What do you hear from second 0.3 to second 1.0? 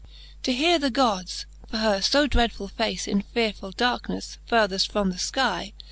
To her the